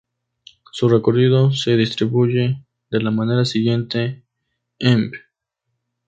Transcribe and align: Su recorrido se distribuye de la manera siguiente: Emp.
Su 0.71 0.89
recorrido 0.89 1.51
se 1.51 1.77
distribuye 1.77 2.65
de 2.89 3.01
la 3.03 3.11
manera 3.11 3.45
siguiente: 3.45 4.23
Emp. 4.79 5.13